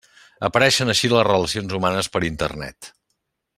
Apareixen 0.47 0.93
així 0.93 1.11
les 1.11 1.27
relacions 1.27 1.77
humanes 1.81 2.11
per 2.17 2.25
internet. 2.31 2.93